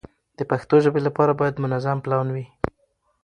د 0.37 0.39
پښتو 0.49 0.75
ژبې 0.83 1.01
لپاره 1.07 1.31
باید 1.39 1.61
منظم 1.63 1.97
پلان 2.05 2.27
وي. 2.35 2.45